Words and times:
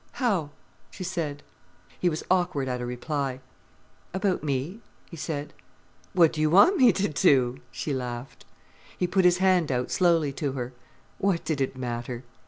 "How?" 0.13 0.49
she 0.89 1.03
said. 1.03 1.43
He 1.99 2.09
was 2.09 2.23
awkward 2.31 2.67
at 2.67 2.81
a 2.81 2.87
reply. 2.87 3.39
"About 4.15 4.43
me," 4.43 4.79
he 5.11 5.15
said. 5.15 5.53
"What 6.13 6.33
do 6.33 6.41
you 6.41 6.49
want 6.49 6.75
me 6.77 6.91
to 6.91 7.07
do?" 7.07 7.59
she 7.71 7.93
laughed. 7.93 8.43
He 8.97 9.05
put 9.05 9.25
his 9.25 9.37
hand 9.37 9.71
out 9.71 9.91
slowly 9.91 10.33
to 10.33 10.53
her. 10.53 10.73
What 11.19 11.45
did 11.45 11.61
it 11.61 11.77
matter! 11.77 12.23